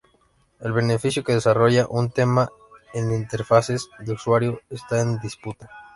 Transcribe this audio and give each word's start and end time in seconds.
El 0.61 0.73
beneficio 0.73 1.23
que 1.23 1.35
desarrolla 1.35 1.85
un 1.87 2.09
tema 2.09 2.49
en 2.95 3.11
interfaces 3.13 3.87
de 3.99 4.13
usuario 4.13 4.59
está 4.71 4.99
en 4.99 5.19
disputa. 5.19 5.69